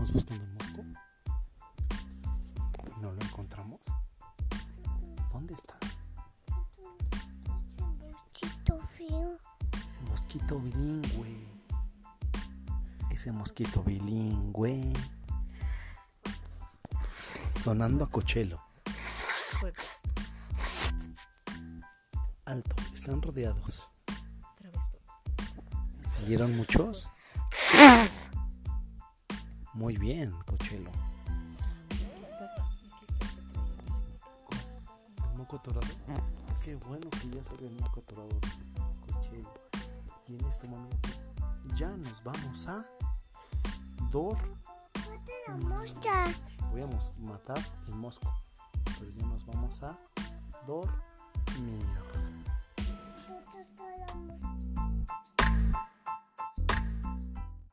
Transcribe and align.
Estamos 0.00 0.24
buscando 0.24 0.44
el 0.44 0.52
mosco. 0.54 0.82
No 3.02 3.12
lo 3.12 3.20
encontramos. 3.22 3.80
¿Dónde 5.30 5.52
está? 5.52 5.76
Mosquito. 8.08 8.80
Ese 9.76 10.02
mosquito 10.08 10.58
bilingüe. 10.58 11.46
Ese 13.10 13.30
mosquito 13.30 13.82
bilingüe. 13.82 14.90
Sonando 17.54 18.04
a 18.04 18.10
cochelo. 18.10 18.58
Alto, 22.46 22.76
están 22.94 23.20
rodeados. 23.20 23.86
¿Salieron 26.16 26.56
muchos? 26.56 27.10
Muy 29.74 29.96
bien, 29.96 30.32
cochelo. 30.46 30.90
¿El 35.30 35.36
moco 35.36 35.56
atorado? 35.56 35.86
Qué 36.64 36.74
bueno 36.74 37.08
que 37.10 37.30
ya 37.30 37.42
salió 37.42 37.68
el 37.68 37.80
moco 37.80 38.00
atorado 38.00 38.28
cochelo. 39.06 39.54
Y 40.26 40.34
en 40.34 40.44
este 40.46 40.66
momento 40.68 41.08
ya 41.74 41.88
nos 41.96 42.22
vamos 42.24 42.66
a 42.66 42.84
Dor. 44.10 44.36
Voy 46.70 46.82
a 46.82 46.86
matar 47.20 47.58
el 47.86 47.94
mosco. 47.94 48.32
Pero 48.98 49.12
ya 49.12 49.26
nos 49.26 49.46
vamos 49.46 49.82
a 49.82 49.96
dormir. 50.66 51.86